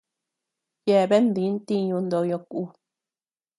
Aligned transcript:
Yeabean 0.87 1.25
di 1.35 1.43
ntiñu 1.53 1.97
ndoyo 2.05 2.37
ku. 2.49 2.61